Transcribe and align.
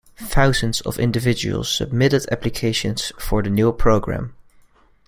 Thousands 0.17 0.81
of 0.81 0.97
individuals 0.97 1.69
submitted 1.77 2.25
applications 2.31 3.13
for 3.19 3.43
the 3.43 3.51
new 3.51 3.71
program. 3.71 4.33